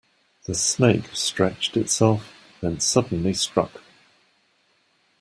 The 0.45 0.55
snake 0.55 1.09
stretched 1.13 1.77
itself, 1.77 2.33
then 2.59 2.79
suddenly 2.79 3.35
struck. 3.35 3.83